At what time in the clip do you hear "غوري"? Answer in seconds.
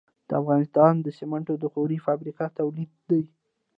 1.73-1.97